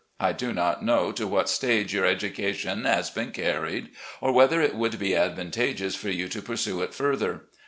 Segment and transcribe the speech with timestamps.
[0.19, 3.89] I do not know to what stage your education has been carried,
[4.19, 7.41] or whether it would be advantageous for you to pursue it ftirther.